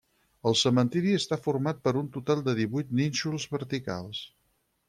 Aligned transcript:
El 0.51 0.55
cementiri 0.61 1.11
està 1.17 1.37
format 1.43 1.83
per 1.89 1.95
un 2.01 2.09
total 2.17 2.43
de 2.49 2.57
divuit 2.63 2.97
nínxols 3.03 3.49
verticals. 3.57 4.27